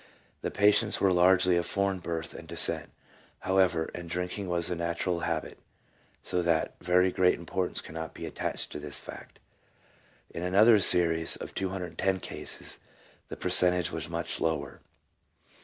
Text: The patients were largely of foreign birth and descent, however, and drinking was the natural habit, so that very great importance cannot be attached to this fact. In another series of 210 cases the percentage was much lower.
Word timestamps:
The 0.41 0.49
patients 0.49 0.99
were 0.99 1.13
largely 1.13 1.57
of 1.57 1.67
foreign 1.67 1.99
birth 1.99 2.33
and 2.33 2.47
descent, 2.47 2.89
however, 3.41 3.91
and 3.93 4.09
drinking 4.09 4.47
was 4.47 4.65
the 4.65 4.75
natural 4.75 5.19
habit, 5.19 5.59
so 6.23 6.41
that 6.41 6.73
very 6.81 7.11
great 7.11 7.35
importance 7.37 7.81
cannot 7.81 8.15
be 8.15 8.25
attached 8.25 8.71
to 8.71 8.79
this 8.79 8.99
fact. 8.99 9.37
In 10.31 10.41
another 10.41 10.79
series 10.79 11.35
of 11.35 11.53
210 11.53 12.19
cases 12.19 12.79
the 13.29 13.37
percentage 13.37 13.91
was 13.91 14.09
much 14.09 14.41
lower. 14.41 14.81